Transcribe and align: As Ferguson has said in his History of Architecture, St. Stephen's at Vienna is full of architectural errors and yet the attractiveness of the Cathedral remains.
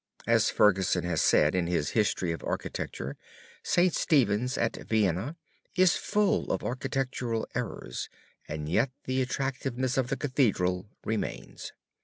As 0.25 0.49
Ferguson 0.49 1.03
has 1.03 1.21
said 1.21 1.53
in 1.53 1.67
his 1.67 1.89
History 1.91 2.31
of 2.31 2.43
Architecture, 2.43 3.17
St. 3.61 3.93
Stephen's 3.93 4.57
at 4.57 4.75
Vienna 4.87 5.35
is 5.75 5.95
full 5.95 6.51
of 6.51 6.63
architectural 6.63 7.47
errors 7.53 8.09
and 8.47 8.67
yet 8.67 8.89
the 9.03 9.21
attractiveness 9.21 9.97
of 9.97 10.07
the 10.07 10.17
Cathedral 10.17 10.89
remains. 11.05 11.71